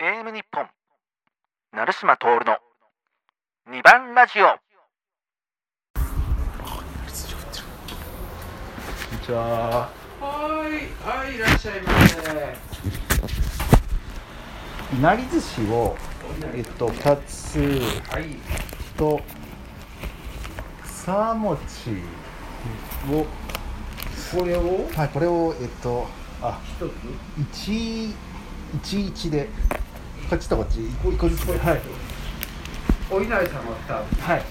[0.00, 0.68] AM 日本
[1.72, 2.36] 成島徹の
[3.68, 4.52] 2番ラジオこ
[9.12, 9.90] んにちは。
[10.20, 10.70] はい、
[11.04, 12.16] はい、いらっしゃいませ。
[14.96, 15.96] いなり寿司を、
[16.54, 17.58] えっと、二つ
[18.08, 18.36] はい、
[18.96, 19.20] と。
[20.84, 22.04] さもち
[23.12, 23.26] を、
[24.38, 24.88] これを？
[24.94, 26.06] はい、これを、えっと、
[26.40, 26.92] あ、一つ？
[27.56, 28.14] 一。
[28.74, 29.48] 一一で。
[30.28, 31.58] こっちとこっち、一個、一個ずつで。
[31.58, 31.80] はい。
[33.10, 34.20] お稲荷様二つ。
[34.20, 34.42] はい。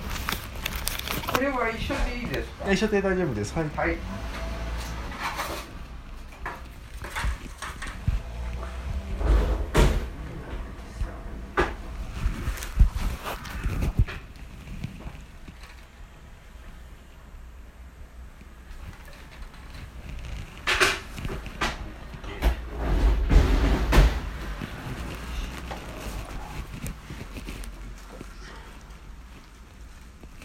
[1.32, 2.72] これは一緒でいいですか？
[2.72, 3.54] 一緒で大丈夫です。
[3.56, 3.70] はい。
[3.76, 3.98] はい。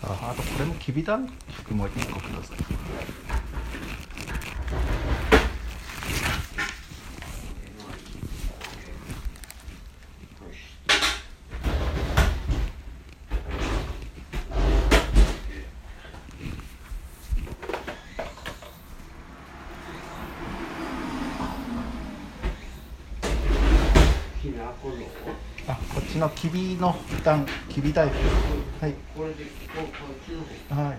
[0.04, 2.56] あ、あと、これもきびだん服も一個ください。
[24.42, 24.94] きなこの。
[25.68, 28.16] あ、こっちのきびの段、きび大福。
[28.80, 28.94] はい。
[29.16, 29.50] これで、こ
[29.82, 30.82] こっちの方。
[30.88, 30.98] はい？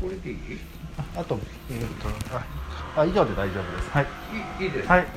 [0.00, 0.58] これでいい？
[0.96, 1.38] ああと、
[1.70, 2.42] えっと、あ、
[3.02, 3.90] あ、以上で大丈夫です。
[3.90, 4.06] はい。
[4.58, 4.88] いい、いいです。
[4.88, 5.08] はいはい。
[5.08, 5.10] あ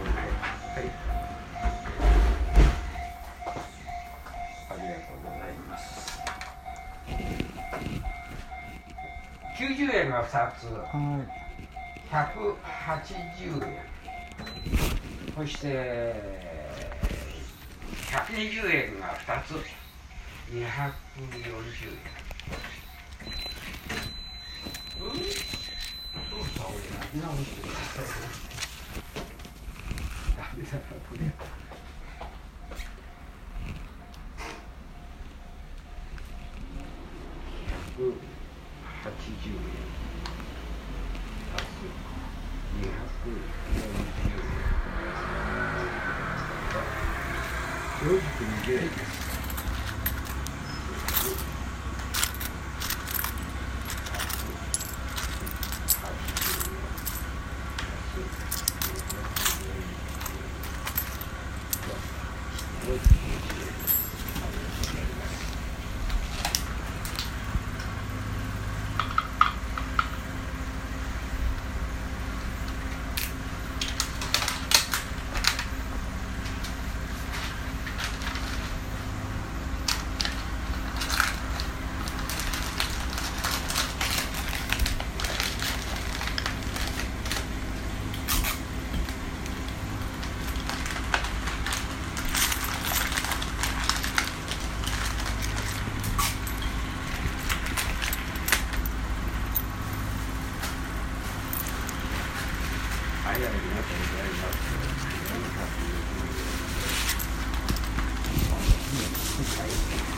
[4.76, 6.20] りがとうございます。
[9.58, 10.28] 九十円が二
[10.60, 10.66] つ。
[10.66, 10.82] は
[11.24, 11.32] い。
[12.12, 13.80] 180円
[15.34, 16.55] そして
[18.16, 19.60] 120円が2つ240
[20.54, 20.64] 円
[25.02, 28.06] うんそうさ俺やり直してください
[30.38, 31.20] ダメだなこれ
[39.04, 39.20] 180
[39.52, 39.76] 円
[41.54, 41.84] 足す
[42.80, 43.36] 240
[43.80, 43.85] 円。
[48.06, 49.35] 420円で
[103.26, 103.66] はい、ありがとうござ
[109.66, 109.68] い。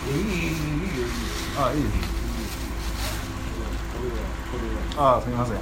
[0.07, 0.19] いい、いい、
[1.57, 1.81] あ、いい。
[4.97, 5.57] あ、すみません。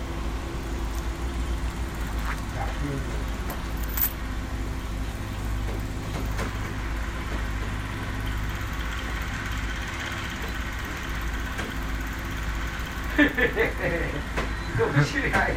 [14.77, 15.53] どうしりゃい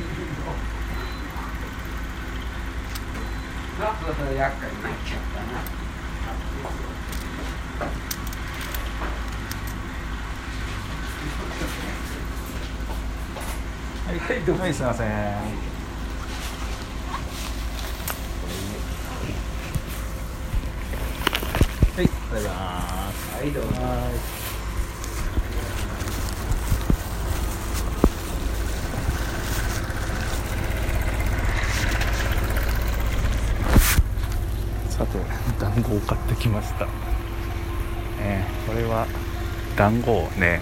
[4.08, 5.58] いのなんかそれ厄介になっちゃったな
[14.08, 15.06] はい、はいどうぞはい、すみません。
[15.06, 15.18] はい、
[21.96, 23.34] ありがとうございます。
[23.36, 24.37] はいどうぞ
[34.98, 35.18] さて、
[35.60, 36.88] 団子を買ってきました。
[38.20, 39.06] えーこれは
[39.76, 40.60] 団子をね、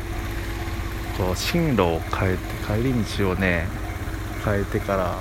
[1.17, 3.67] こう進路を変えて帰り道をね
[4.45, 5.19] 変えてから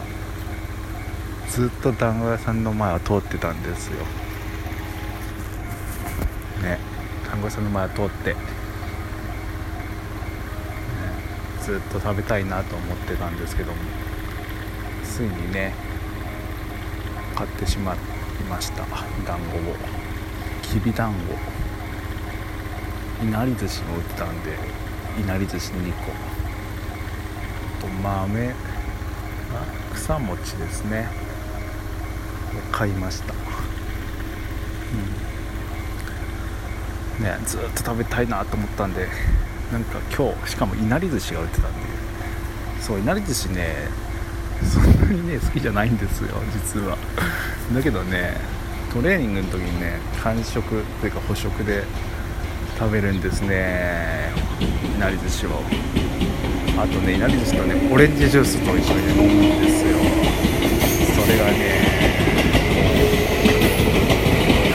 [1.50, 4.03] ずっと団子屋さんの前を通ってたんですよ。
[6.62, 6.77] ね
[7.25, 8.39] 団子屋さんの前を通って、ね
[11.62, 13.77] ずっと食べたいなと思ってたんですけども
[15.03, 15.73] ついにね
[17.33, 18.14] 買ってしまって。
[18.44, 18.84] ました。
[19.26, 19.76] 団子を。
[20.62, 21.34] きびだんご
[23.24, 24.58] いなり寿司も売ってたんで
[25.20, 26.12] いなり寿司2個。
[27.86, 28.54] と豆。
[29.94, 31.08] 草餅ですね。
[32.58, 33.34] を買いました、
[37.20, 39.08] うん、ねずっと食べたいなと思ったんで
[39.72, 41.96] なんか今日しかもいなり寿司が売ってたんで。
[42.86, 43.74] そういなり寿司ね
[44.63, 46.98] そんなにね好きじゃないんですよ実は。
[47.74, 48.38] だけどね
[48.94, 51.84] トレーニングの時にね完食というか捕食で
[52.78, 54.31] 食べるんですね。
[54.96, 55.62] いなり寿司を。
[56.78, 59.98] あとねいなり寿司とねオレンジジュースと一緒に飲むんですよ。
[61.24, 61.86] それがね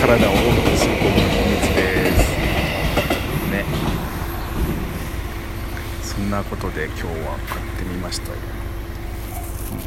[0.01, 2.19] 体を大きくすることの秘密です。
[3.51, 3.65] ね。
[6.03, 8.39] そんなことで今日は買ってみましたよ。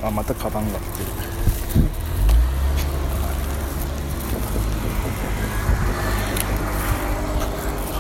[0.03, 1.09] あまたカバンが来てる。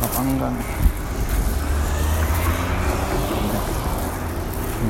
[0.01, 0.55] カバンがね。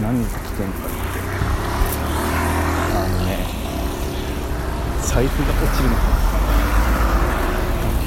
[0.01, 0.97] 何が来てんかって。
[2.95, 3.63] あのね。
[5.13, 6.01] 財布が落ちるのか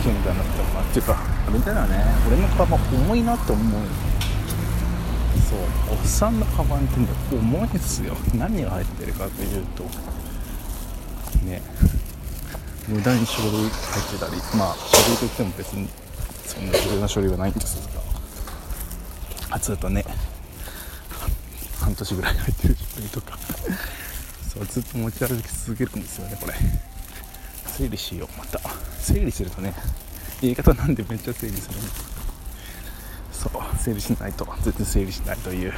[0.02, 1.16] 危険だなって思っていうか
[1.46, 3.86] あれだよね俺のカバン重いなって思うよ
[5.48, 5.58] そう
[5.92, 8.14] おっさんのカバンってね重いですよ。
[8.34, 9.84] 何が入ってるかというと
[11.44, 11.62] ね。
[12.88, 15.88] 無駄に書類入ってたりまあ書類といっても別に
[16.44, 18.02] そんな重要な書類はないんですが。
[19.50, 20.04] あずっとね
[21.78, 23.38] 半年ぐらい入ってる書類とか。
[24.52, 26.54] そうずっと持ち歩き続けるんですよねこれ。
[27.76, 28.60] 整理しようまた。
[28.98, 29.72] 整理するとね
[30.40, 32.15] 言い方なんでめっちゃ整理するんです
[33.86, 34.44] 整理しないと。
[34.62, 35.72] 全然整理しないという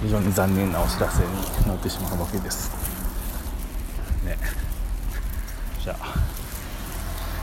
[0.00, 2.70] 非常に残念なお知らせになってしまうわけです。
[4.24, 4.38] ね。
[5.82, 6.14] じゃあ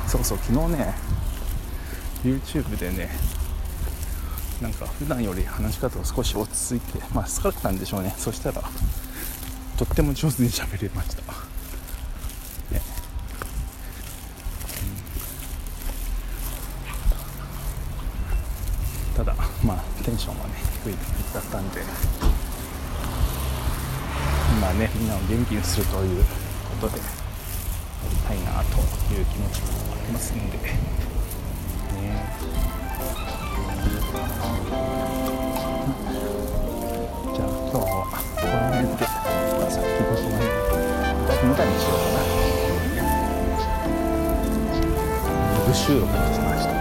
[0.08, 0.94] そうそう昨日ね
[2.24, 3.10] YouTube でね
[4.62, 8.16] なんか普段より話し方が少し落ち着いてまあ疲れたんでしょうね。
[8.18, 8.64] そしたら
[9.78, 11.22] とっても上手に喋れました
[12.74, 12.82] ね
[19.18, 20.96] ただまあテンションはね低い
[21.34, 21.80] だったんで。
[24.58, 26.24] 今ねみんなを元気にするという
[26.82, 27.06] ことでや
[28.10, 28.82] りたいなと
[29.14, 30.58] いう気持ちもありますんで。
[30.58, 30.68] ね。
[37.34, 37.88] じゃあ今日は
[38.36, 39.08] この辺で
[39.72, 40.44] さっきごしまに
[41.48, 42.20] 無駄にしようかな。
[45.66, 46.81] 無収録にしました。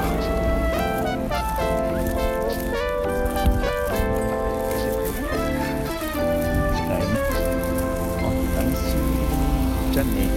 [10.01, 10.31] প্রতিষ্ঠান নেই